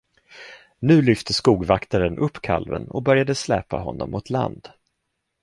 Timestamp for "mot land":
4.11-4.67